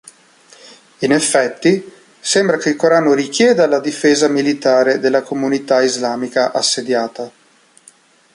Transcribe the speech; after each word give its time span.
In 1.01 1.11
effetti, 1.11 1.91
sembra 2.19 2.57
che 2.57 2.69
il 2.69 2.75
Corano 2.75 3.13
richieda 3.13 3.67
la 3.67 3.77
difesa 3.79 4.27
militare 4.27 4.97
della 4.97 5.21
comunità 5.21 5.83
islamica 5.83 6.51
assediata. 6.53 7.31